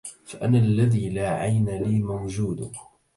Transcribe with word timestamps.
فأنا 0.25 0.57
الذي 0.57 1.09
لا 1.09 1.29
عين 1.29 1.69
لي 1.69 1.99
موجود 2.03 2.71